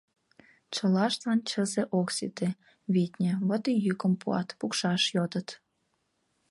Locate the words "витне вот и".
2.93-3.73